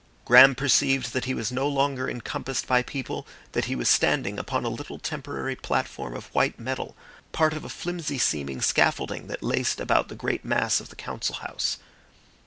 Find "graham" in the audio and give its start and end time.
0.25-0.55